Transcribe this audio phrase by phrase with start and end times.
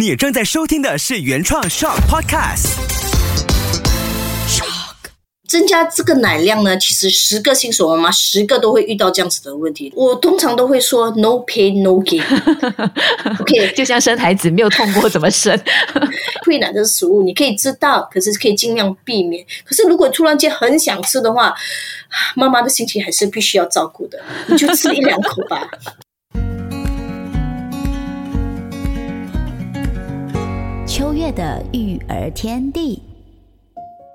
[0.00, 2.68] 你正在收听的是原创 Shock Podcast。
[4.48, 4.94] Shock
[5.46, 9.92] 增加这个奶量呢，其实十个新手妈妈十个都会遇到这样子的问题。
[9.94, 12.24] 我通常都会说 no pain no gain。
[13.42, 15.54] OK，就像生孩子没有痛过怎么生？
[16.46, 19.44] 喂奶的食物你可以知道，可是可以尽量避免。
[19.66, 21.54] 可是如果突然间很想吃的话，
[22.34, 25.68] 妈妈的心情还是必须要照顾的，你就吃一两口吧。
[30.90, 33.00] 秋月的育儿天地。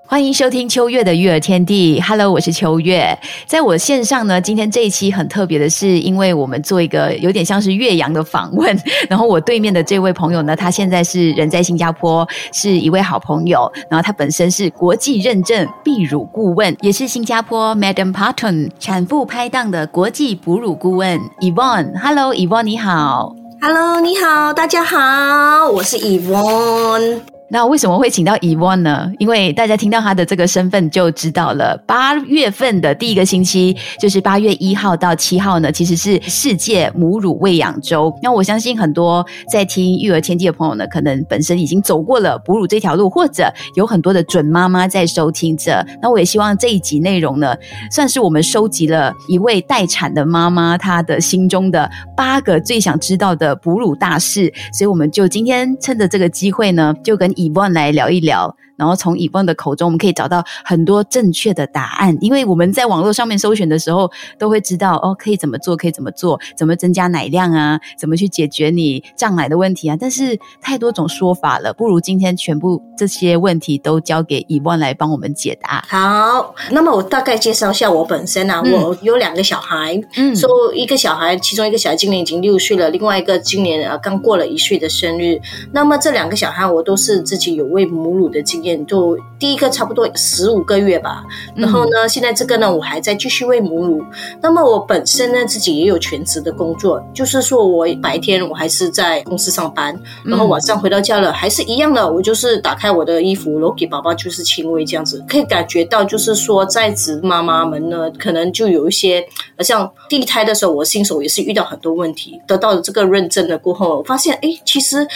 [0.06, 1.98] 欢迎收听秋月的育儿天地。
[2.02, 3.18] Hello，我是秋月。
[3.46, 8.78] 在我线上呢，今天这一期很特别的是，因为我们做一个有点像是岳阳的访问。
[9.08, 13.72] 然后我对面的这位朋友呢，他现在是人在新加坡，是一位好朋友。
[13.88, 21.98] 然后他本身是国际认证泌乳顾问，也是新加坡 Madam Parton 产妇拍档的国际哺乳顾问 Yvonne。
[21.98, 23.34] Hello，Yvonne，你好。
[23.60, 27.22] Hello，你好，大家好，我是 Evon。
[27.48, 29.10] 那为什么会请到伊娃呢？
[29.18, 31.80] 因为大家听到他的这个身份就知道了。
[31.86, 38.12] 八月份的第一个星期，就是八月一号到七号呢，其实是世界母乳喂养周。
[38.20, 45.86] 那我相信很多在听育儿天地的朋友呢，可能本身已经走过了哺乳这条路，或者有很多的准妈妈在收听着。
[46.02, 47.54] 那我也希望这一集内容呢，
[47.92, 54.52] 算是我们收集了一位待产的妈妈她的心中的八个最想知道的哺乳大事。
[54.72, 58.56] 所以我们就今天趁着这个机会呢，就跟以望来聊一聊。
[58.76, 69.96] 然后从以峰的口中，我们可以找到很多正确的答案，因为我们在网络上面搜寻的时候，都会知道哦，可以怎么做，可以怎么做，怎么增加奶量啊，怎么去解决你胀奶的问题啊。
[69.98, 75.82] 但是太多种说法了，不如今天全部这些问题都交给以望来帮我们解答。
[75.88, 85.40] 好，那么我大概介绍一下我本身啊，我有两个小孩，嗯，说一个小孩，其中一个小孩今年已经六岁了，另外一个今年啊刚过了一岁的生日。
[85.72, 88.65] 那么这两个小孩，我都是自己有喂母乳的经验。
[88.86, 91.22] 就第一个差不多十五个月吧，
[91.54, 94.02] 然后呢，现在这个呢，我还在继续喂母乳。
[94.40, 105.24] 那么我本身呢，自己也有全职的工作，就是说我白天我还是在公司上班，然后晚上回到家了，还是一样的，我就是打开我的衣服，然后给宝宝就是亲喂这样子。
[105.28, 109.24] 可以感觉到，就是说在职妈妈们呢，可能就有一些，
[109.60, 115.06] 像第一胎的时候，我新手也是遇到很多问题，得到了这个认证了过后，发现哎，其实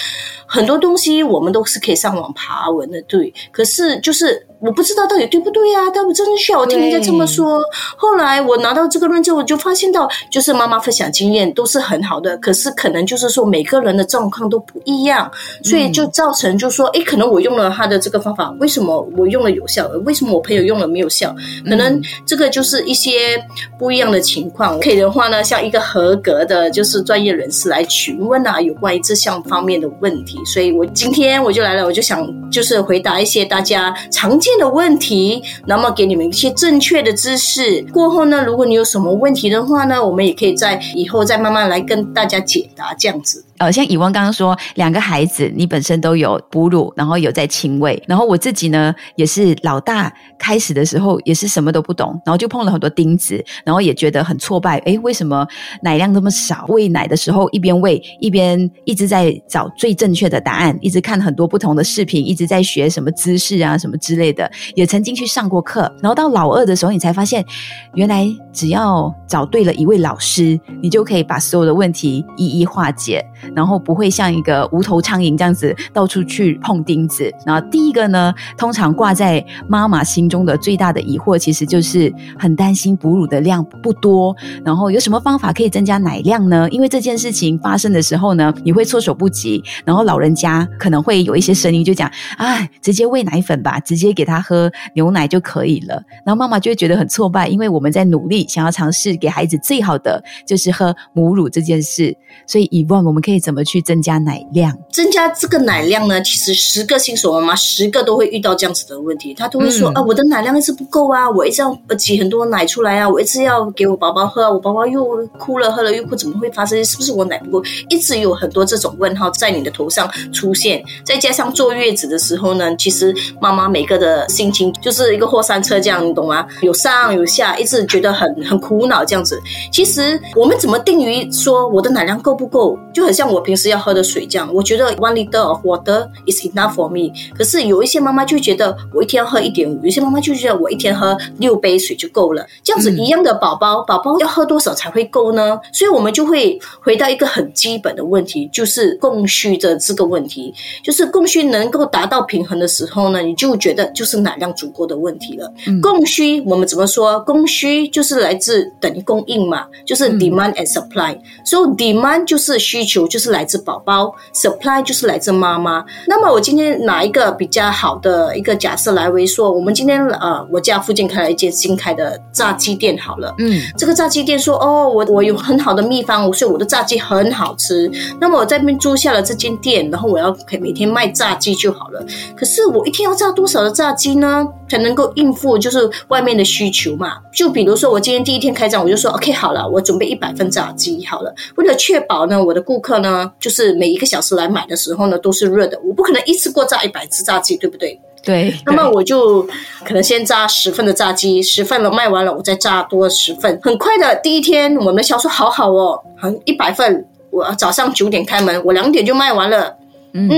[0.53, 3.33] 很多东西我们都是可以上网爬文的，对。
[3.53, 5.89] 可是，就是我不知道到底对不对呀？
[5.95, 7.61] 但我真的需要我听人家这么说。
[7.97, 12.37] 后来我拿到这个论证，我就发现到，就是妈妈分享经验都是很好的。
[12.39, 15.31] 可是，可能就是说每个人的状况都不一样，
[15.63, 19.87] 所以就造成就说，哎，可能我用了他的这个方法，为什么我用了有效？
[20.05, 21.33] 为什么我朋友用了没有效？
[21.65, 23.41] 可能这个就是一些
[23.79, 24.81] 不一样的情况。
[24.81, 30.40] 可以的话呢，像一个合格的，就是专业人士来询问啊，有关于这项方面的问题。
[30.45, 33.45] 所以我今天我就来了，我就想就是回答一些。
[33.45, 37.83] 大家常见的问题，那么给你们一些正确的知识。
[37.93, 43.45] 过后呢，如果你有什么问题的话呢，我们也可以在以后再慢慢来跟大家解答这样子。
[43.61, 54.79] 呃，像以汪刚刚说，两个孩子你本身都有哺乳，然后有在亲喂，然后我自己呢也是老大，开始的时候也是什么都不懂，然后就碰了很多钉子，然后也觉得很挫败。
[54.87, 55.47] 诶，为什么
[55.83, 56.65] 奶量那么少？
[56.69, 65.81] 喂奶的时候一边喂一边一直在找最正确的答案，一直看很多不同的视频，一直在学什么姿势啊什么之类的，也曾经去上过课。
[66.01, 67.45] 然后到老二的时候，你才发现，
[67.93, 73.23] 原来只要找对了一位老师，你就可以把所有的问题一一化解。
[73.55, 77.33] 然后不会像一个无头苍蝇这样子到处去碰钉子。
[77.45, 84.35] 然后第一个呢，通常挂在妈妈心中的最大的疑惑，其实就是很担心哺乳的量不多。
[84.65, 86.69] 然后有什么方法可以增加奶量呢？
[86.71, 89.63] 因为这件事情发生的时候呢，你会措手不及。
[89.85, 102.17] 然后老人家可能会有一些声音就讲：“哎，直接喂奶粉吧，直接给他喝牛奶就可以了。”然后妈妈就会觉得很挫败，因为我们在努力想要尝试给孩子最好的，就是喝母乳这件事。
[102.47, 103.40] 所以以往我们可以。
[103.41, 104.77] 怎么去增加奶量？
[104.93, 106.21] 增加这个奶量呢？
[106.23, 116.85] 其实十个新手妈妈十个都会遇到这样子的问题，她都会说啊，我的奶量一直不够啊，我一直要挤很多奶出来啊，我一直要给我宝宝喝，我宝宝又哭了，喝了又哭，怎么会发生？
[116.85, 117.65] 是不是我奶不够？
[117.89, 126.47] 一直有很多这种问号在你的头上出现，再加上坐月子的时候呢，其实妈妈每个的心情就是一个过山车这样，你懂吗？
[126.61, 129.41] 有上有下，一直觉得很很苦恼这样子。
[129.73, 132.79] 其实我们怎么定于说我的奶量够不够？
[132.93, 133.30] 就很像。
[133.31, 137.13] 像我平时要喝的水这样，我觉得 one liter of water is enough for me。
[137.33, 142.45] 可是有一些妈妈就觉得我一天要喝一点五，有些妈妈就觉得我一天喝六杯水就够了。
[142.65, 145.61] 这样子一样的宝宝，宝宝要喝多少才会够呢？
[145.73, 155.53] 所以我们就会回到一个很基本的问题，就是供需的这个问题，就是供需能够达到平衡的时候呢，你就觉得就是奶量足够的问题了。
[155.81, 157.21] 供需我们怎么说？
[157.21, 161.17] 供需就是来自等于供应嘛，就是 demand and supply。
[161.45, 165.85] 所以 demand 就是需求，就是来自宝宝；supply 就是来自妈妈。
[166.07, 177.91] 那么我今天拿一个比较好的一个假设来为说，我们今天呃，我家附近开了一间新开的炸鸡店，好了，嗯，这个炸鸡店说哦，我我有很好的秘方，所以我的炸鸡很好吃。
[178.21, 182.05] 那么我在那边租下了这间店，然后我要可以每天卖炸鸡就好了。
[182.37, 184.47] 可是我一天要炸多少的炸鸡呢？
[184.71, 187.17] 才能够应付就是外面的需求嘛？
[187.35, 191.35] 就比如说我今天第一天开张，我就说 OK 好了，我准备一百份炸鸡好了。
[191.57, 195.79] 为了确保呢，我的顾客呢，就是每一个小时来买的时候呢，都是热的。
[195.85, 197.99] 我不可能一次过炸一百只炸鸡，对不对？
[198.23, 198.55] 对。
[198.67, 199.43] 那么我就
[199.85, 203.59] 可能先炸十份的炸鸡，十份了卖完了，我再炸多十份。
[203.63, 207.07] 很快的，第一天我们的销售好好哦，很一百份。
[207.31, 209.77] 我早上九点开门，我两点就卖完了。
[210.13, 210.29] 嗯，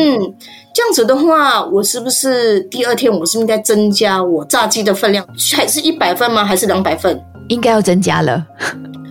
[0.75, 5.27] 这样子的话，我是不是第二天我是应该增加我炸鸡的分量？
[5.57, 6.45] 还是一百份吗？
[6.45, 7.19] 还是两百份？
[7.49, 8.47] 应该要增加了。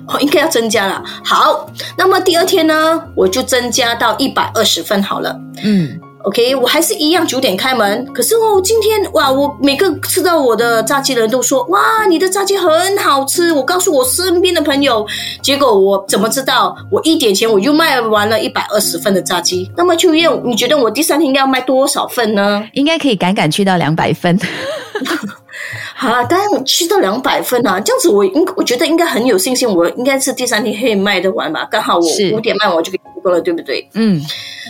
[0.07, 1.03] 哦，应该要增加了。
[1.23, 5.39] 好，那么第二天呢，我就增加到一百二十份好了。
[5.63, 8.05] 嗯，OK，我还是一样九点开门。
[8.13, 13.51] 可是哦，今天哇，我每个吃到我的炸鸡的人都说哇，你的炸鸡很好吃。
[13.53, 15.05] 我告诉我身边的朋友，
[15.41, 16.75] 结果我怎么知道？
[16.89, 19.71] 我一点前我就卖完了一百二十份的炸鸡。
[19.77, 22.63] 那么秋叶，你觉得我第三天要卖多少份呢？
[22.73, 24.37] 应该可以赶赶去到两百份。
[25.97, 31.67] 啊，当然去到两百份啊，这样子我应我觉得应该很有信心，我应该是第三天可以卖得完吧？
[31.71, 33.87] 刚好我五点卖我就给够了，对不对？
[33.93, 34.19] 嗯，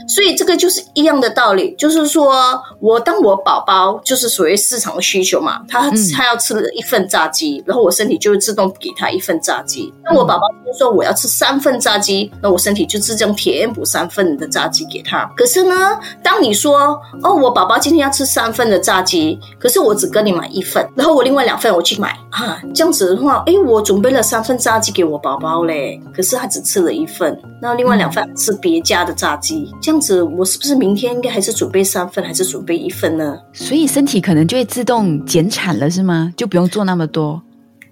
[0.08, 9.92] 所以这个就是一样的道理，就是说我当我宝宝就是属于市场的需求嘛，他他要吃一份炸鸡，然后我身体就会自动给他一份炸鸡。
[10.04, 10.44] 那我宝宝
[10.78, 15.26] 说我要吃三份炸鸡，那我身体就自动填补三份的炸鸡给他。
[15.36, 21.22] 可是呢，当你说哦，我宝宝今天要吃三份的炸鸡，可是我只跟你买一份，然后我。
[21.22, 33.38] 另外两份我去买啊，这样子的话，哎，我准备了三份炸鸡给我宝宝嘞，可是他只吃了一份，那另外两份是别家的炸鸡，这样子我是不是明天应该还是准备三份，还是准备一份呢？
[33.54, 36.34] 所以身体可能就会自动减产了，是吗？
[36.36, 37.42] 就不用做那么多？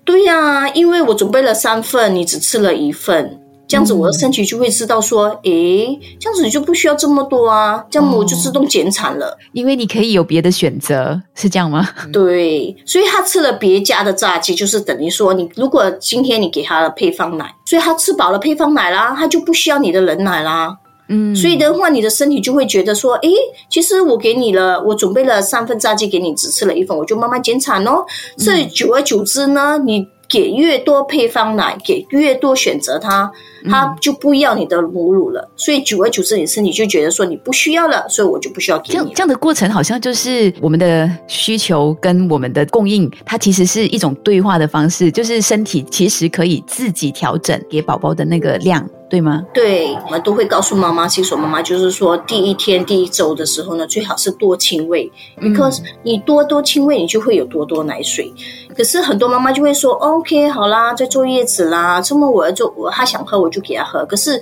[0.04, 3.39] 对呀，因为我准备了三份，你只吃了一份。
[3.70, 9.38] 这样子，我的身体就会知道说，诶，这样子你就不需要这么多啊，这样我就自动减产了。
[9.54, 11.88] 因为你可以有别的选择，是这样吗？
[12.12, 20.76] 对，所以他吃了别家的炸鸡，就是等于说，你如果今天你给他了配方奶，所以他吃饱了配方奶啦，他就不需要你的人奶啦。
[21.08, 23.30] 嗯，所以的话，你的身体就会觉得说，诶，
[23.70, 28.04] 其实我给你了，我准备了三份炸鸡给你，只吃了一份，我就慢慢减产哦。
[28.40, 30.08] 所以久而久之呢，你。
[30.30, 33.32] 给越多配方奶，给越多选择，它，
[33.68, 35.50] 它就不要你的母乳了。
[35.56, 38.94] 所以久而久之，你身体就觉得说你不需要了，所以我就不需要给你。
[38.94, 48.88] 这样这样的过程，好像就是我们的需求跟我们的供应，它其实是一种对话的方式，就是身体其实可以自己调整给宝宝的那个量。
[49.10, 49.44] 对吗？
[49.54, 55.12] 对，我们都会告诉妈妈，新手妈妈就是说，第一天、第一周的时候呢，最好是多亲喂
[55.42, 58.32] ，because 你多多亲喂，你就会有多多奶水。
[58.78, 64.06] 可是很多妈妈就会说，OK，好啦，在坐月子啦，这么我要做，我他想喝我就给他喝。
[64.06, 64.40] 可是。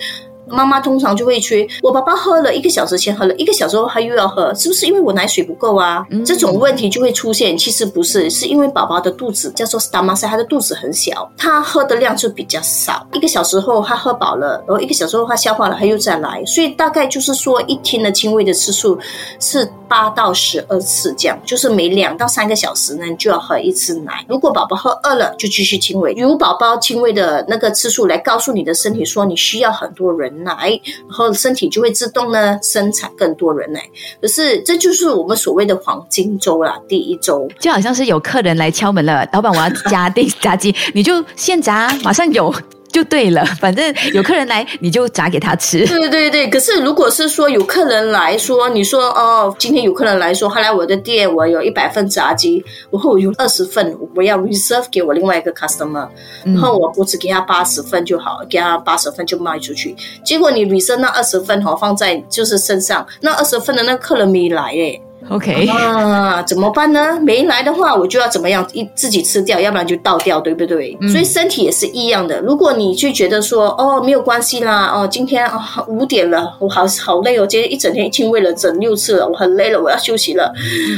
[0.49, 6.05] 妈妈通常就会催我宝宝喝了一个小时前喝了一个小时后他又要喝，是不是因为我奶水不够啊？
[6.25, 7.57] 这种问题就会出现。
[7.57, 13.05] 其实不是，是因为宝宝的肚子叫做 stomach，他的肚子很小，他喝的量就比较少。
[13.13, 18.98] 一个小时后他喝饱了，然后一个小时后他消化了，他又再来，所以大概就是说一天的轻微的次数
[19.39, 24.25] 是八到十二次这样，就是每两到三个小时呢就要喝一次奶。
[24.29, 26.13] 如果宝宝喝饿了，就继续亲喂。
[26.13, 30.27] 如宝宝亲喂的那个次数来告诉你的身体说你需要很多人。
[30.44, 30.70] 奶，
[31.08, 33.82] 然后身体就会自动呢生产更多人奶。
[34.22, 42.53] 可是这就是我们所谓的黄金周啦，第一周就好像是有客人来敲门了，老板我要加订炸鸡，你就现炸，马上有。
[42.98, 45.86] 就对了， 反正有客人来，你就炸给他吃。
[45.86, 56.08] 对对对，可是如果是说有客人来说，你说哦，今天有客人来说，他来我的店，我有一百份炸鸡，然后我有二十份，我要 reserve 给我另外一个 customer，
[56.44, 59.96] 然后我我只给他八十份就好，给他八十份就卖出去。
[60.25, 65.00] 结果你 reserve 那二十份哈放在就是身上，那二十份的那客人没来诶。
[65.29, 67.19] OK 啊，怎么办呢？
[67.22, 70.98] 没来的话，我就要怎么样一自己吃掉，要不然就倒掉，对不对？
[71.12, 72.39] 所以身体也是一样的。
[72.41, 80.53] 如果你就觉得说哦没有关系啦，哦今天哦五点了，我好好累哦，今天一整天已经喂了整六次了，我很累了，我要休息了。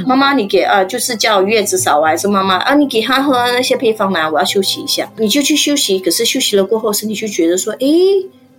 [0.05, 2.75] 妈妈，你给啊，就是叫月子嫂还是妈妈啊？
[2.75, 5.99] 你给他喝那些配方奶，我要休息一下，你就去休息。
[5.99, 7.89] 可是休息了过后，身体就觉得说，诶，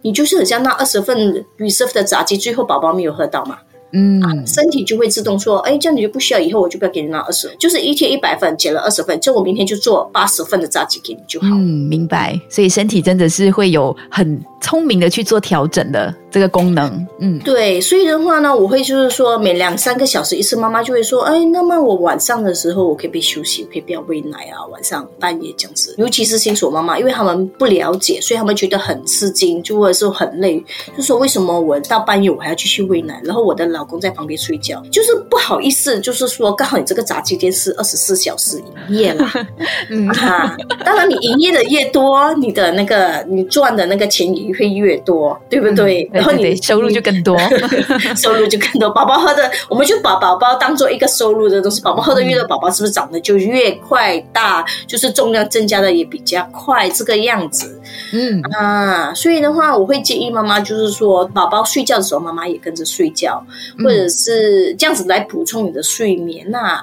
[0.03, 3.59] 你就是很像那二十份 reserve 的炸鸡，最后宝宝没有喝到嘛。
[3.93, 11.49] 嗯，身体就会自动说，哎，这样你就不需要，以后我就不要给你拿二十，就是一天一百份，减了二十份，这我明天就做八十份的炸鸡给你就好。
[11.49, 12.41] 嗯，明白。
[12.49, 16.15] 所以身体真的是会有很聪明的去做调整的。
[16.31, 25.93] 这个功能，嗯，对，所以的话呢，我会就是说每两三个小时一次，妈妈就会说，哎，那么我晚上的时候我可以不休息，可以不要喂奶啊，晚上半夜这样子。
[25.99, 30.65] 尤其是新手妈妈，因为他们不了解，所以他们觉得很吃惊，就或者是很累，
[30.97, 38.59] 就说为什么我到半夜我还要继续喂奶，然后我的老公在旁边睡觉，就是不好意思，就是说刚好你这个炸鸡店是二十四小时
[38.89, 39.33] 营业啦，
[39.91, 46.09] 嗯哈，当然你营业的越多，你的那个你赚的那个钱也会越多，对不对？
[46.13, 47.39] 然后你收入就更多，
[48.17, 48.91] 收入就更多。
[48.91, 51.81] 宝宝喝的，我们就把宝宝当做一个收入的东西。
[51.83, 54.65] 宝宝喝的越多，宝宝是不是长得就越快大？
[54.87, 57.81] 就是重量增加的也比较快，这个样子。
[58.13, 63.43] 嗯啊，所以的话，我会建议妈妈，就是说，宝宝睡觉的时候，妈妈也跟着睡觉，
[63.79, 66.81] 或者是这样子来补充你的睡眠呐。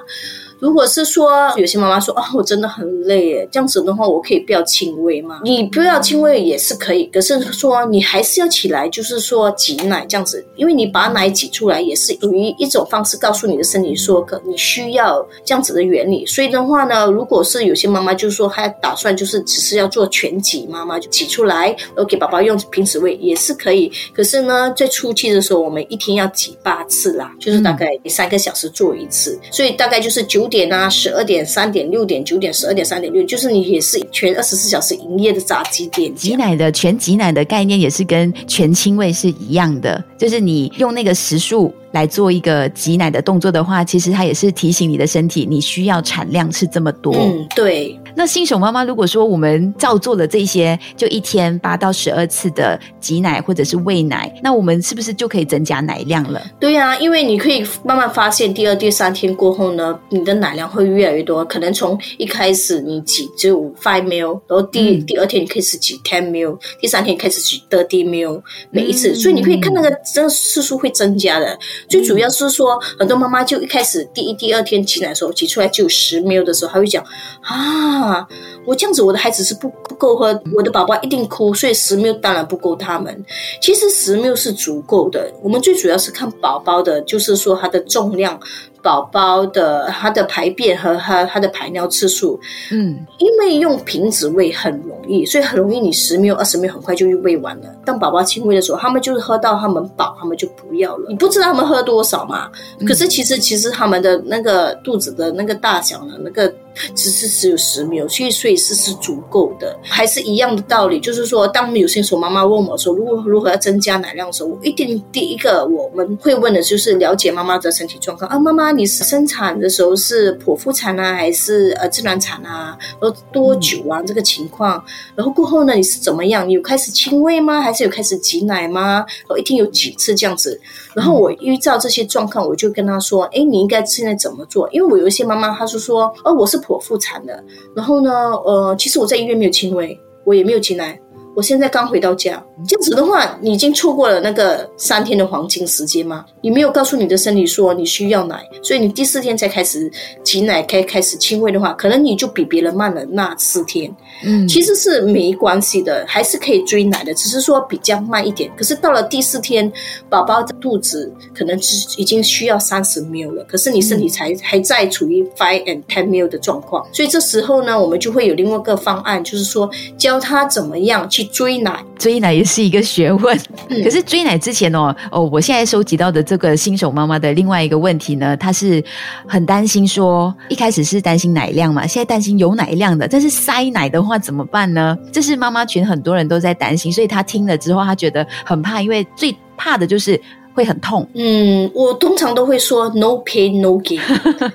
[0.60, 5.40] 如果是说有些妈妈说啊，我真的很累，这样子的话，我可以不要轻微吗？
[5.44, 16.26] 你不要轻微也是可以，可是说你还是要起来，就是说挤奶这样子，因为你把奶挤出来也是属于一种方式，告诉你的身体说，可你需要这样子的原理。
[16.26, 23.92] 所以的话呢，如果是有些妈妈就是说还打算就是只是要做全挤，妈妈就挤出来，然后给宝宝用平时喂也是可以。
[24.12, 30.47] 可是呢，在初期的时候，我们一天要挤八次啦，就是大概三个小时做一次，所以大概就是九。
[30.48, 36.14] 点啊，十二点、三点、六点、九点、十二点、三点、六，就是你也是全二十四小时营业的炸鸡店。
[36.14, 41.72] 挤奶的全挤奶的概念也是跟全亲喂是一样的，就是你用那个时数。
[41.92, 47.14] 来做一个挤奶的动作的话，其实它也是提醒你的身体，你需要产量是这么多。
[47.14, 47.98] 嗯，对。
[48.14, 56.42] 那新手妈妈如果说我们照做了这些，就一天八到十二次的挤奶或者是喂奶，那我们是不是就可以增加奶量了？
[56.58, 61.44] 对呀，因为你可以慢慢发现，第二、第三天过后呢，你的奶量会越来越多。
[61.44, 71.56] 可能从一开始你挤只有 five ml，然后第第二天你开始挤 ten ml，第三天开始挤 thirty ml，每一次，所以你可以看那个真的次数会增加的。
[71.88, 77.04] 最主要是说，很多妈妈就一开始第一、第二天挤奶的时候挤出来就有十 ml 的时候，她会讲
[77.42, 78.26] 啊，
[78.64, 83.24] 我这样子我的孩子是不不够喝，我的宝宝一定哭，所以十 ml 当然不够他们。
[83.60, 88.40] 其实十 ml 是足够的，我们最主要是看宝宝的，就是说他的重量。
[88.88, 92.40] 宝宝的他的排便和他他的排尿次数，
[92.70, 97.64] 嗯，因为用瓶子喂很容易，所以很容易你十秒二十秒很快就喂完了。
[97.84, 101.04] 当宝宝亲喂的时候，他们就是喝到他们饱，他们就不要了。
[101.10, 102.50] 你不知道他们喝多少嘛？
[102.86, 106.50] 可是其实其实他们的那个肚子的那个大小呢，那个
[106.94, 109.78] 只是只有十秒，所以所以是是足够的。
[109.82, 118.72] 还是一样的道理，就是说，当有些时候妈妈问我说，如果如何要增加奶量的时候，我一定第一个我们会问的就是了解妈妈的身体状况啊，妈妈。
[118.72, 122.78] 你是生产的时候是剖腹产啊，还是呃自然产啊？
[123.00, 124.02] 然后多久啊？
[124.02, 124.82] 这个情况，
[125.16, 125.74] 然后过后呢？
[125.74, 126.48] 你是怎么样？
[126.48, 127.60] 你有开始亲喂吗？
[127.60, 129.04] 还是有开始挤奶吗？
[129.28, 130.60] 我一天有几次这样子？
[130.94, 137.42] 然后我依照这些状况，我就跟她说：“哎，你应该现在怎么做？”因为我有一些妈妈，她是说：“哦，我是剖腹产的，
[137.74, 141.00] 然后呢，呃，其实我在医院没有轻微，我也没有进来。”
[141.38, 146.24] 我现在刚回到家，这样子的话，你已经错过了那个三天的黄金时间吗？
[146.40, 149.88] 你没有告诉你的身体说你需要奶，所以你第四天才开始
[150.24, 153.88] 挤奶，开开始亲喂的话，可能你就比别人慢了那四天。
[154.24, 158.50] 嗯，其实是没关系的，还是可以追奶的，只是说比较慢一点。
[158.56, 159.72] 可是到了第四天，
[160.10, 171.27] 宝宝的肚子可能是已经需要三十 ml 了，可是你身体才还在处于 five and ten ml 的状况，所以这时候呢，我们就会有另外一个方案，就是说教他怎么样去。
[171.28, 173.38] 追奶，追奶也是一个学问。
[173.84, 178.82] 可是追奶之前哦，哦，我现在收集到的这个新手妈妈的另外一个问题呢，她是
[179.26, 184.96] 很担心说，一开始是担心奶量嘛，现在担心有奶量的，但是塞奶的话怎么办呢？
[185.12, 190.20] 这是妈妈群很多人都在担心，所以她听了之后，她觉得很怕，因为最怕的就是。
[190.58, 191.06] 会很痛？
[191.14, 194.00] 嗯，我通常都会说 no pain no gain。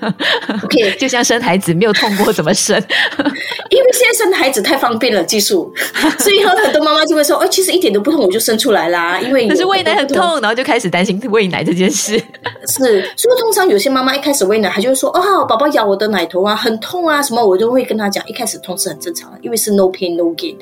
[0.66, 2.76] OK，就像生孩子没有痛过怎么生？
[3.72, 5.74] 因为现在生孩子太方便了，技术，
[6.20, 9.22] 所以很多妈妈就会说，哦，其实一点都不痛，我就生出来啦。
[9.22, 12.22] 因为可是喂奶很痛，然后就开始担心喂奶这件事。
[12.68, 20.56] 是，所以通常有些妈妈一开始喂奶，她就会说，哦，宝宝咬我的奶头啊，很痛啊，什么我都会跟她讲，一开始痛是很正常的，因为是 no pain no gain，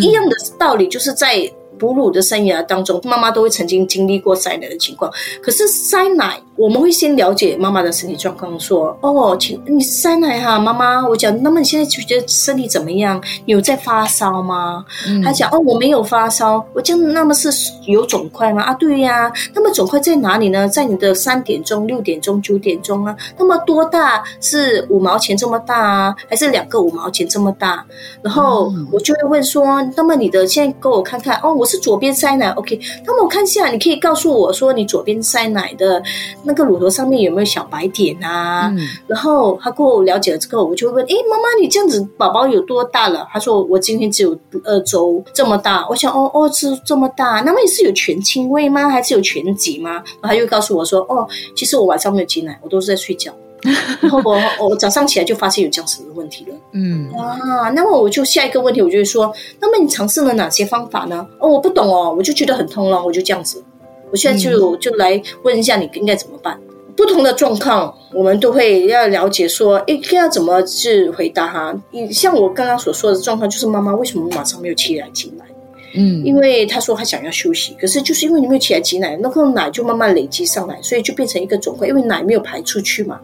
[0.00, 1.36] 一样的道理，就是在。
[1.78, 5.10] 哺乳的生涯当中，妈妈都会曾经经历过塞奶的情况。
[5.42, 13.22] 可是塞奶，我们会先了解妈妈的身体状况，说：“哦，请你塞奶哈，妈妈。”我讲：“那么你现在就觉得身体怎么样？
[13.44, 14.84] 你有在发烧吗？”
[15.22, 17.50] 他讲：“哦，我没有发烧。”我讲：“那么是
[17.86, 19.30] 有肿块吗？”啊，对呀。
[19.54, 20.66] 那么肿块在哪里呢？
[20.66, 23.14] 在你的三点钟、六点钟、九点钟啊。
[23.38, 24.24] 那么多大？
[24.40, 27.84] 是五毛钱这么大啊，还是两个五毛钱这么大？
[28.22, 32.80] 然后我就会问说：“那么你的现在给我看看哦，我。”是左边塞奶，OK。
[33.04, 36.02] 那么我看一下，你可以告诉我说，你左边塞奶的
[36.44, 38.72] 那个乳头上面有没有小白点啊？
[39.06, 43.26] 然后他跟我了解了之后，我就会问：哎，妈妈，你这样子宝宝有多大了？
[43.32, 45.86] 他说：我今天只有二周这么大。
[45.90, 47.42] 我想：哦哦，是这么大。
[47.44, 48.88] 那么你是有全亲喂吗？
[48.88, 49.94] 还是有全挤吗？
[50.20, 53.32] 然后他又告诉我说：哦，其实我晚上没有挤奶，我都是在睡觉。
[54.00, 56.54] 然后我我早上起来就发现有这样子的问题了。
[56.72, 61.26] 嗯啊，那么我就下一个问题，我就会说，那么你尝试了哪些方法呢？
[61.40, 63.62] 哦，我不懂哦，我就觉得很痛了，我就这样子。
[64.12, 66.58] 我现在就就来问一下你应该怎么办？
[66.96, 71.74] 不同的状况，我们都会要了解说，应该要怎么去回答哈？
[71.90, 75.44] 你像我刚刚所说的状况，就是妈妈为什么马上没有起来挤奶？
[75.94, 83.20] 嗯，因为她说她想要休息，可是就是因为你没有起来挤奶，那个奶就慢慢累积上来，所以就变成一个肿块，因为奶没有排出去嘛。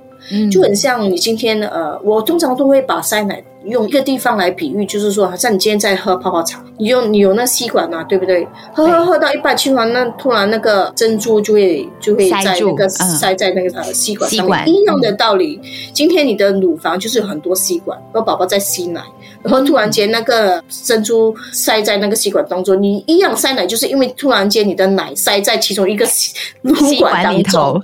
[0.51, 8.47] 就很像你今天呃，我通常都会把塞奶用一个地方来比喻，就是说，好像你今天在喝泡泡茶，你用你有那吸管嘛，对不对？
[8.73, 15.61] 喝喝喝到一半，突然那突然那个珍珠就会就会在那个塞在那个呃吸管上面，一样的道理。
[15.93, 19.01] 今天你的乳房就是有很多吸管，然后宝宝在吸奶。
[19.43, 26.07] 然后突然间那个珍珠塞在那个吸管当中，你一样塞奶，就是因为突然间你的奶塞在其中一个
[26.63, 27.81] 乳管里头，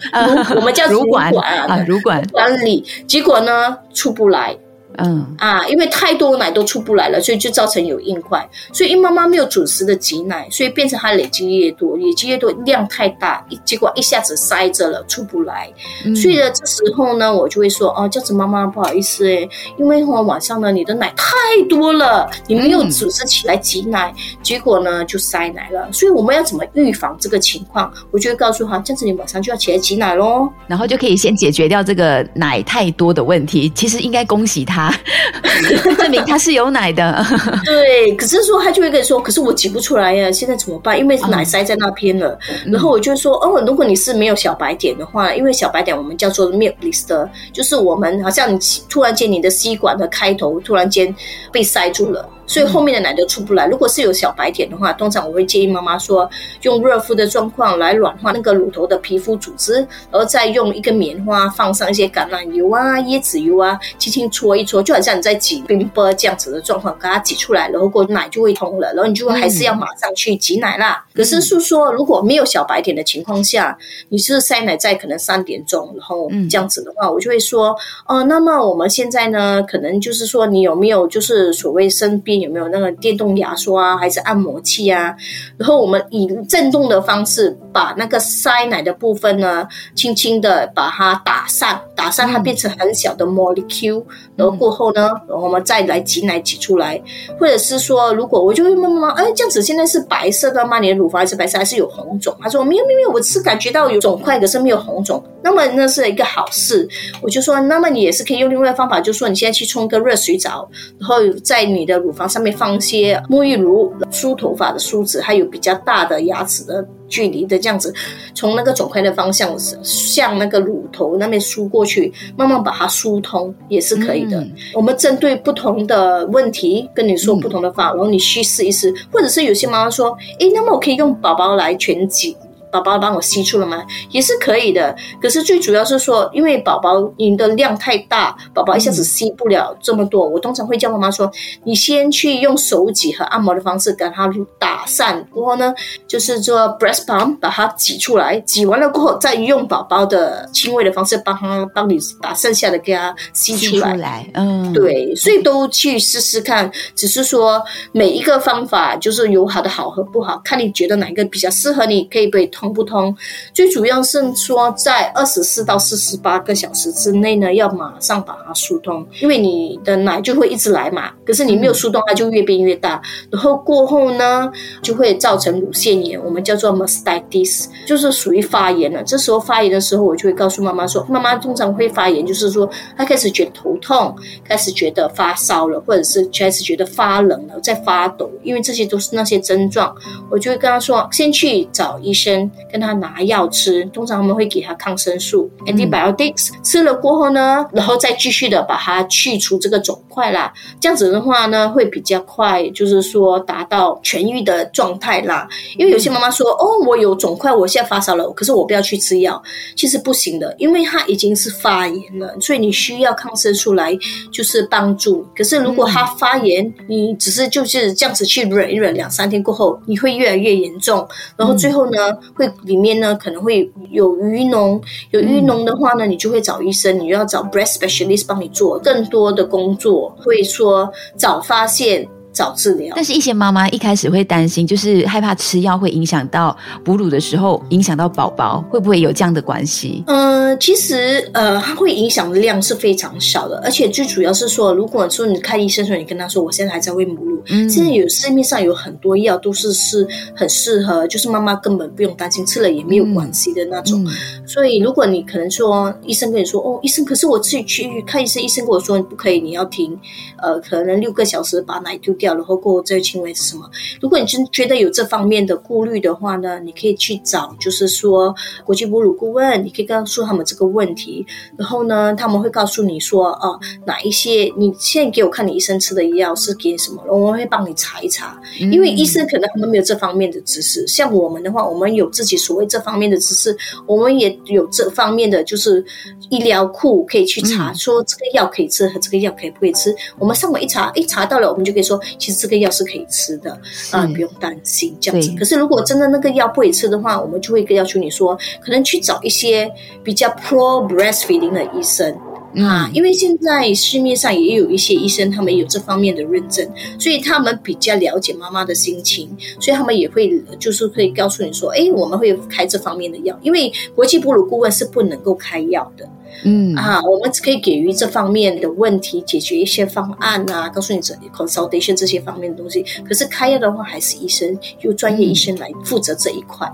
[0.55, 4.57] 我们叫 乳管啊，乳管管理，结果呢出不来。
[4.99, 8.49] 嗯啊，因为太多奶都出不来了，所以就造成有硬块。
[8.73, 15.71] 所以因妈妈没有准时的挤奶，所以变成它累积越多，累积越多量太大，一结果一下子塞着了，出不来。
[16.17, 21.33] 所以呢，这时候呢，我就会说哦，这样子妈妈不好意思哎，因为晚上呢你的奶太
[21.69, 24.13] 多了，你没有准时起来挤奶，
[24.43, 25.89] 结果呢就塞奶了。
[25.93, 27.93] 所以我们要怎么预防这个情况？
[28.11, 33.71] 我就会告诉他，这样子你晚上就要起来挤奶喽，然后就可以先解决掉这个奶太多的问题。
[33.71, 34.88] 其实应该恭喜他。
[35.99, 37.25] 证明它是有奶的，
[37.65, 38.15] 对。
[38.17, 40.99] 可是说他就会跟你说，可是我挤不出来呀，现在怎么办？
[40.99, 42.39] 因为奶塞在那边了。
[42.67, 51.15] 然后我就说，哦，如果你是没有小白点的话，因为小白点我们叫做 milk blister，就是我们好像你突然间你的吸管的开头突然间
[51.53, 52.29] 被塞住了。
[52.49, 53.67] 所以后面的奶都出不来。
[53.67, 56.29] 如果是有小白点的话，通常我会建议妈妈说，
[56.63, 59.75] 用热敷的状况来软化那个乳头的皮肤组织，
[60.11, 71.05] 然后再用一个棉花放上一些橄榄油啊、椰子油啊，轻轻搓一搓，就好像你在挤冰波这样子的状况，给它挤出来，然后过奶就会通了，然后你就还是要马上去挤奶啦。
[71.13, 73.77] 可是是说，如果没有小白点的情况下，
[74.09, 82.38] 你是塞奶在可能三点钟，然后这样子的话，我就会说，哦，那么我们现在呢，可能就是说你有没有就是所谓生病。
[82.41, 85.15] 有没有那个电动牙刷啊，还是按摩器啊？
[85.57, 94.05] 然后我们以震动的方式把那个塞奶的部分呢，轻轻的把它打散，打散它变成很小的 molecule。
[94.37, 97.01] 然后过后呢，我们再来挤奶挤出来，
[97.39, 100.79] 或者是说，如果我就会问妈妈，哎，这样子现在是白色的吗？
[100.79, 102.35] 你的乳房还是白色，还是有红肿？
[102.41, 105.23] 他说没有没有没有，我是感觉到有肿块，可是没有红肿。
[105.49, 106.87] 那么那是一个好事。
[107.23, 117.95] 我就说，那么你也是可以用另外的方法，就是说你现在去冲个热水澡，然后在你的乳房上面放一些沐浴乳、梳头发的梳子，还有比较大的牙齿的距离的这样子，
[118.35, 124.47] 从那个肿块的方向向那个乳头那边梳过去，慢慢把它疏通也是可以的。
[124.75, 132.37] 我们针对不同的问题跟你说不同的话，然后你去试一试，或者是有些妈妈说，诶，那么我可以用宝宝来全挤。
[132.71, 133.85] 宝宝帮我吸出了吗？
[134.11, 134.95] 也是可以的。
[135.21, 140.29] 可是最主要是说，因为宝宝你的量太大，宝宝一下子吸不了这么多。
[140.29, 141.31] 我通常会叫妈妈说，
[141.65, 145.75] 你先去用手挤和按摩的方式给它打散，过后呢，
[146.07, 154.31] 就是做 breast pump 把它挤出来，挤完了过后再用宝宝的轻微的方式帮他帮你把剩下的给它吸出来。
[154.35, 156.71] 嗯，对，所以都去试试看。
[156.95, 162.68] 只是说每一个方法就是有好的好和不好，看你觉得哪一个比较适合你，可以被通。
[162.73, 163.15] 不通。
[163.53, 171.11] 最主要是说，在二十四到四十八个小时之内呢，要马上把它疏通，因为你的奶就会一直来嘛。
[171.25, 173.01] 可是你没有疏通，它就越变越大。
[173.31, 174.51] 然后过后呢，
[174.83, 179.03] 就会造成乳腺炎，我们叫做 mastitis，就是属于发炎了。
[179.03, 189.95] 这时候发炎的时候，我就会告诉妈妈说，妈妈通常会发炎，就是说她开始觉得头痛，开始觉得发烧了，或者是开始觉得发冷了，在发抖，因为这些都是那些症状。
[190.31, 193.85] 我就会跟她说，先去找医生，跟他拿药吃。
[193.87, 200.53] 通常我们会给他抗生素 （antibiotics），吃了过后呢，然后再继续的把它去除这个肿块啦。
[200.81, 205.49] 这样子的话呢，会比较快，就是说达到痊愈的状态啦。
[205.77, 209.43] 因为有些妈妈说，哦，我有肿块，我现在发烧了，可是我不要去吃药，
[209.77, 213.97] 其实不行的，因为它已经是发炎了，所以你需要抗生素来
[214.33, 215.27] 就是帮助。
[215.37, 221.07] 可是如果它发炎，你只是就是这样子去忍一忍，两三天过后，你会越来越严重，
[221.37, 232.09] 然后最后呢，会里面呢可能会有鱼脓，有鱼脓的话呢，你就会找医生，你就要找 breast specialist 帮你做更多的工作，会说早发现。
[232.39, 240.05] 早治疗，但是一些妈妈一开始会担心，就是害怕吃药会影响到哺乳的时候，影响到宝宝，会不会有这样的关系？
[240.07, 254.07] 嗯，其实呃，它会影响的量是非常少的，而且最主要是说，如果说你看医生说，你跟他说我现在还在喂母乳，现在有市面上有很多药都是是很适合，就是妈妈根本不用担心吃了也没有关系的那种。
[254.47, 259.99] 所以如果你可能说医生跟你说哦，医生，可是我自己去看医生，医生跟我说你不可以，你要停，
[260.41, 262.28] 呃，可能六个小时把奶丢掉。
[262.35, 263.69] 然后过后再轻微是什么？
[264.01, 271.27] 如果你真觉得有这方面的顾虑的话呢，你可以去找，就是说国际哺乳顾问，你可以告诉他们这个问题。
[271.57, 277.03] 然后呢，他们会告诉你说，哦，哪一些你现在给我看你医生吃的药是给什么？
[277.09, 280.87] 我们会帮你查一查，因为医生可能他们没有这方面的知识。
[280.87, 285.85] 像我们的话，我们有自己所谓这方面的知识，我们也有这方面的就是
[286.31, 289.95] 医疗库可以去查，说这个药可以吃和这个药可以不可以吃。
[290.19, 291.99] 我们上网一查，一查到了，我们就可以说。
[292.19, 293.53] 其实这个药是可以吃的
[293.91, 295.33] 啊，不用担心这样子。
[295.39, 299.71] 可是如果真的那个药不可以吃的话，我们就会要求你说，可能去找一些
[300.03, 302.15] 比较 pro breastfeeding 的医生
[302.57, 306.67] 啊，因为现在市面上也有一些医生，他们有这方面的认证，
[306.99, 309.29] 所以他们比较了解妈妈的心情，
[309.61, 316.09] 所以他们也会就是会告诉你说，哎，我们会开这方面的药，因为国际哺乳顾问是不能够开药的。
[316.45, 322.85] 嗯啊，我们可以给予这方面的问题解决一些方案啊，告诉你这 consultation 这些方面的东西。
[323.07, 326.71] 可是开药的话，还是医生由专业医生来负责这一块。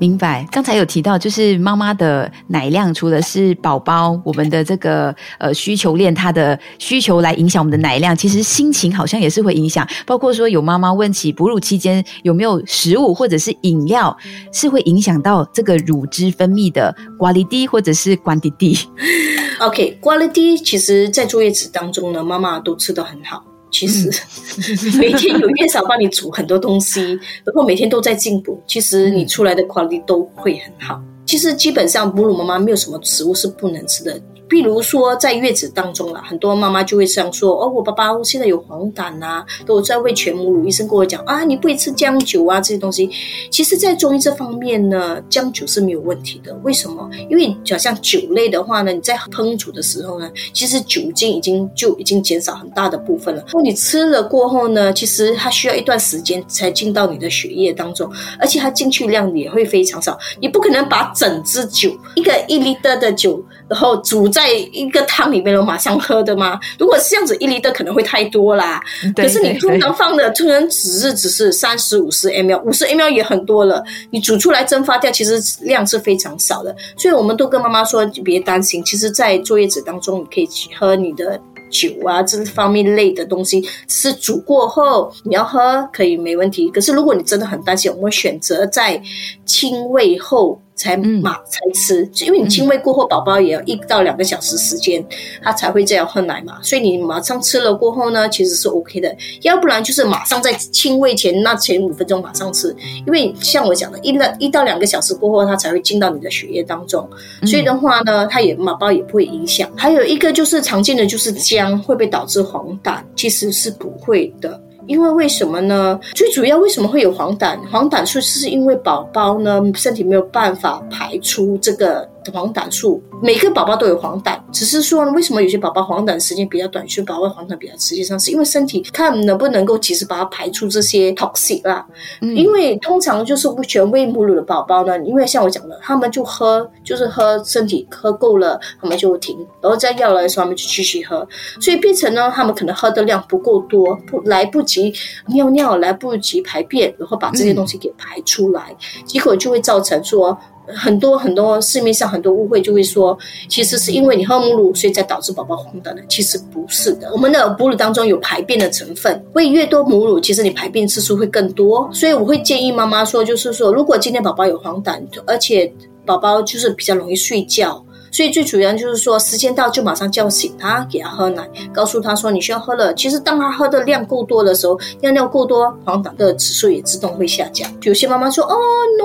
[0.00, 9.86] 明白，刚才有提到，就是妈妈的奶量，除了是宝宝我们的这个呃需求链，它的需求来影响我们的奶量，其实心情好像也是会影响。
[10.06, 14.16] 包括说有妈妈问起哺乳期间有没有食物或者是饮料
[14.52, 18.84] 是会影响到这个乳汁分泌的 quality 或者是 quantity。
[19.58, 23.42] OK，quality 其实在坐月子当中呢，妈妈都吃的很好。
[23.70, 24.10] 其实
[24.98, 27.00] 每天有月嫂帮你煮很多东西，
[27.44, 28.60] 然后每天都在进步。
[28.66, 31.00] 其实你出来的 quality 都会很好。
[31.26, 34.20] 其实基本上哺乳妈妈没有什么食物是不能吃的。
[34.48, 40.66] 比如说，在月子当中了，很多妈妈就会这样说：“哦，我爸爸现在有黄疸呐，都在喂全母乳。
[40.66, 43.10] 医生跟我讲啊，你不会吃姜酒啊这些东西。”
[43.50, 46.54] 其实，在中医这方面呢，姜酒是没有问题的。
[46.62, 47.08] 为什么？
[47.28, 53.44] 因为好像酒类的话呢，你在烹煮的时候呢，其实酒精已经就已经减少很大的部分了。
[53.62, 60.18] 你吃了过后呢，其实它需要一段时间才进到你的血液当中，而且它进去量也会非常少。
[60.40, 66.58] 你不可能把整支酒一个一厘的的酒，然后煮在一个汤里面，然后马上喝的吗？
[66.78, 68.80] 如果是这样子，一粒的可能会太多啦。
[69.14, 73.82] 可是你通常放的，突然只是只是三十五十 ml，五十 ml 也很多了。
[74.10, 76.74] 你煮出来蒸发掉，其实量是非常少的。
[76.96, 78.82] 所以我们都跟妈妈说，别担心。
[78.84, 81.38] 其实，在坐月子当中，你可以喝你的
[81.70, 86.70] 酒啊，这方面类的东西，是煮过后你要喝可以没问题。
[86.70, 89.00] 可是如果你真的很担心，我们选择在
[89.44, 90.58] 清胃后。
[90.78, 95.04] 才马才吃，因为你亲喂过后，宝宝也要一到两个小时时间，
[95.42, 96.58] 他才会这样喝奶嘛。
[96.62, 99.14] 所以你马上吃了过后呢，其实是 OK 的。
[99.42, 107.06] 要不然就是马上在亲喂前那前五分钟马上吃，因为像我讲的，一到一到两个小时过后，它才会进到你的血液当中。
[107.44, 109.68] 所以的话呢，它也宝宝也不会影响。
[109.76, 113.02] 还有一个就是常见的就是姜会不会导致黄疸？
[113.16, 114.60] 其实是不会的。
[114.88, 116.00] 因为为什么呢？
[116.14, 117.56] 最主要为什么会有黄疸？
[117.70, 122.08] 黄疸素是因为宝宝呢身体没有办法排出这个。
[122.32, 131.86] 黄疸素，每个宝宝都有黄疸，只是说为什么有些宝宝黄疸时间比较短，有些宝宝黄疸比较实际上是因为身体看能不能够及时把它排出这些 toxic 啦。
[132.20, 141.26] 因为通常就是全喂母乳的宝宝呢，因为像我讲的，他们就喝就是喝身体喝够了，他们就停，然后再要来的时候他们就继续喝，
[141.60, 144.92] 所以变成呢，他们可能喝的量不够多，不来不及
[145.26, 150.38] 尿尿，来不及排便，然后把这些东西给排出来，结果就会造成说。
[150.74, 155.96] 很多很多市面上很多误会就会说，其实是因为你喝母乳，所以才导致宝宝黄疸的。
[156.08, 161.88] 其实不是的，我们的哺乳当中有排便的成分，喂越多母乳，其实你排便次数会更多。
[161.92, 165.72] 所以我会建议妈妈说，就是说，如果今天宝宝有黄疸，而且
[166.04, 167.84] 宝宝就是比较容易睡觉。
[168.10, 172.92] 所以最主要就是说，时间到就马上叫醒他，给他喝奶，告诉他说你需要喝了。
[172.94, 177.70] 其实当他喝的量够多的时候，尿尿够多，黄疸的指数也自动会下降。
[177.82, 178.56] 有些妈妈说：“哦，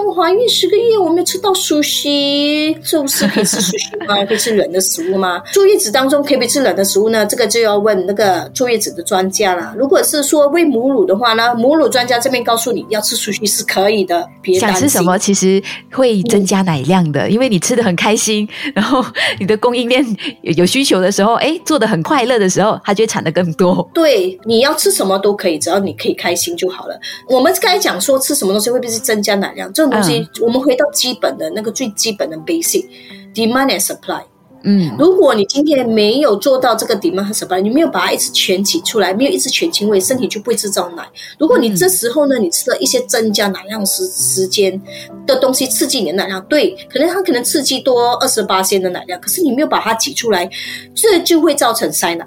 [0.05, 4.23] 我怀孕十个月，我没有吃到熟悉，寿司可以吃熟悉吗？
[4.25, 5.41] 可以吃冷的食物吗？
[5.51, 7.25] 坐月子当中可以不可以吃冷的食物呢？
[7.25, 9.73] 这个就要问那个坐月子的专家了。
[9.77, 15.61] 如果是说喂母乳的话呢，母乳专家这边告诉你要吃熟悉是可以的，别想吃什么其实
[15.91, 18.92] 会增加奶量的，因为你吃的很开心，然后。
[19.39, 20.06] 你的供应链
[20.41, 23.89] 有需求的时候，哎，做的很快乐的时候，它就会产的更多。
[23.93, 26.99] 对，你要吃什么都可以，只要你可以开心就好了。
[27.29, 29.71] 我们刚才讲说吃什么东西会不会是增加奶量？
[29.71, 32.86] 这种东西，我们回到基本的那个最基本的 basic
[33.34, 34.21] demand and supply。
[34.65, 41.06] 嗯，如果你今天没有做到这个 demand 和 supply，你没有把它一直全挤出来，没有一直全清胃，身体就不会制造奶。
[41.38, 44.82] 如果你这时候呢，你吃了一些增加奶量时时间
[45.28, 50.49] 的东西，刺激你的奶量，对，可能它可能刺激多二十八天的奶量，可是你没有把它挤出来，
[50.95, 52.26] 这就会造成塞奶。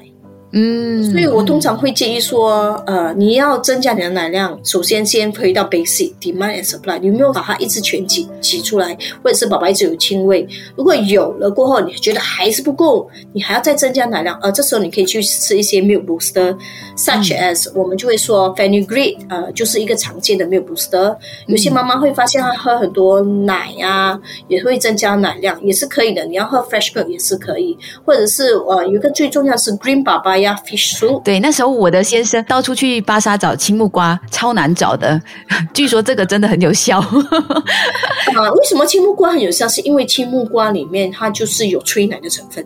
[0.58, 10.48] 嗯，所以我通常会建议说，呃，你要增加你的奶量，首先先回到 basic demand and supply，你有没有把它一直全挤挤出来，或者是宝宝一直有轻微？
[10.74, 21.14] 如果有了过后，你觉得还是不够，你还要再增加奶量，呃，这时候你可以去吃一些 milk booster，such as 我们就会说 fenugreek，呃，就是一个常见的 milk booster。
[21.48, 26.24] 有些妈妈会发现她喝很多奶啊，也会增加奶量，也是可以的。
[26.24, 30.34] 你要喝 fresh milk 也是可以，或者是呃，有一个最重要是 green 宝宝。
[30.36, 31.22] 呀，fish soup。
[31.22, 35.20] 对，那时候我的先生到处去巴沙找青木瓜，超难找的。
[35.72, 36.98] 据说这个真的很有效。
[38.36, 39.66] 啊，为什么青木瓜很有效？
[39.66, 42.64] 是因为青木瓜里面它就是有催奶的成分。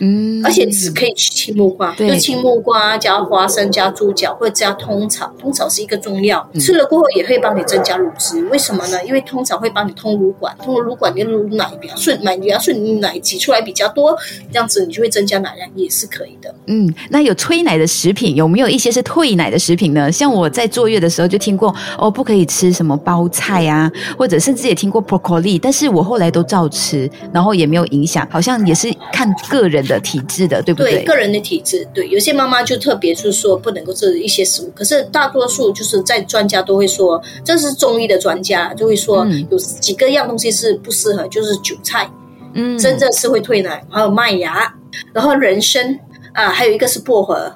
[0.00, 5.32] 嗯，而且只可以吃青木瓜，就青木瓜加花生加猪脚，或者加通草。
[5.38, 8.44] 通草是一个中药，吃了过后也会帮你增加乳汁。
[8.46, 9.04] 为什么呢？
[9.04, 14.16] 因为通草会帮你通乳管，通了乳管你乳奶比较顺，奶比较顺，奶挤出来比较多，
[14.52, 16.54] 这样子你就会增加奶量，也是可以的。
[16.66, 20.12] 嗯，那有催奶的食品，有没有一些是退奶的食品呢？
[20.12, 29.87] 像我在坐月的时候就听过，哦，不可以吃什么包菜啊，或者甚至也听过 broccoli，但是我后来都照吃，然后也没有影响，好像也是看个人。
[29.88, 30.96] 的体质的，对不对？
[30.96, 42.08] 对个人的体质，对有些妈妈就特别是说不能够吃一些食物，可是大多数就是在专家都会说，这是中医的专家就会说有几个样东西是不适合，就是韭菜，
[42.52, 44.72] 嗯，真正是会退奶，还有麦芽，
[45.12, 45.98] 然后人参
[46.32, 47.52] 啊，还有一个是薄荷。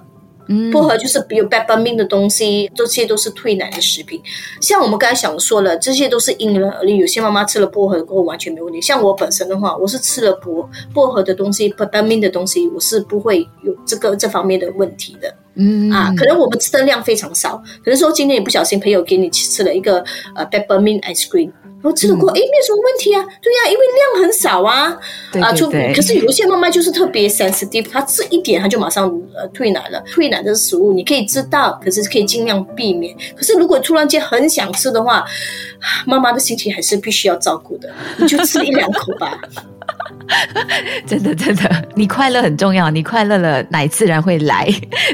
[0.72, 4.20] 薄荷就是比如 b a b a m i n 的东西，这些都是退奶的食品。
[4.60, 6.96] 像我们刚才想说了，这些都是因人而异。
[6.96, 8.80] 有些妈妈吃了薄荷过后完全没问题。
[8.80, 15.34] 像我本身的话，我是吃了薄薄荷的东西 b a b a m i n 的东西，我是不会有这个这方面的问题的。
[15.54, 21.50] 嗯啊，可能我们吃的量非常少，可能说今天也不小心朋友给你吃了一个呃 peppermint ice cream。
[21.82, 23.20] 然后吃了过，哎，没有什么问题啊。
[23.42, 23.84] 对呀，因为
[24.14, 24.96] 量很少啊。
[25.40, 30.00] 啊，就可是有一些妈妈就是特别 sensitive，她吃一点她就马上呃退奶了。
[30.06, 33.12] 退奶的食物你可以知道，可是可以尽量避免。
[33.34, 35.24] 可是如果突然间很想吃的话，
[36.06, 39.36] 妈妈的心情还是必须要照顾的，你就吃一两口吧。
[41.04, 44.68] 真的，真的，你快乐很重要，你快乐了，奶自然会来，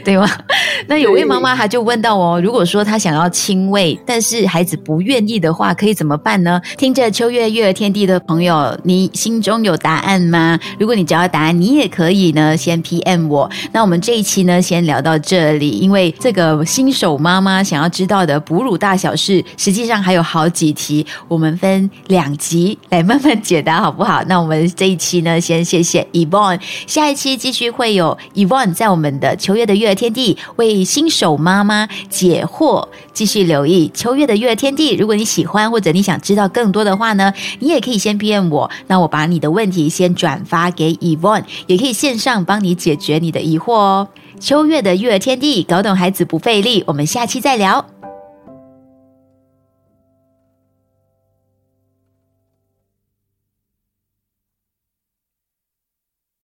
[0.04, 0.27] 对吗？
[0.86, 6.60] 那有位妈妈她就问到哦，如果说她想要亲喂，但是孩子不愿意的话，可以怎么办呢？
[6.76, 10.58] 听着秋月育儿天地的朋友，你心中有答案吗？
[10.78, 13.50] 如果你找到答案，你也可以呢，先 PM 我。
[13.72, 24.22] 那我们这一期呢，先聊到这里，因为这个新手妈妈想要知道的哺乳大小事，实际上还有好几题，我们分两集来慢慢解答，好不好？
[24.26, 30.17] 那我们这一期呢，先谢谢 Evon，下一期继续会有 Evon 在我们的秋月的育儿天地
[30.56, 34.94] 为新手妈妈解惑，继续留意秋月的育儿天地。
[34.96, 44.08] 如果你喜欢或者你想知道更多的话呢，你也可以先 PM 我，那我把你的问题先转发给 Evon，也可以线上帮你解决你的疑惑哦。
[44.40, 47.97] 秋月的育儿天地，搞懂孩子不费力，我们下期再聊。